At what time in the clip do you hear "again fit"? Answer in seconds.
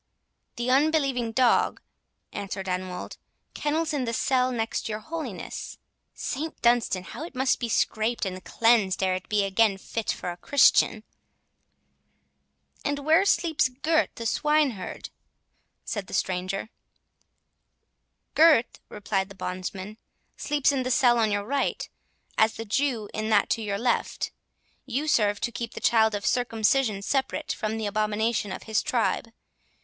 9.43-10.11